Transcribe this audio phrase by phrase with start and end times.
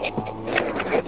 [0.00, 0.99] 何?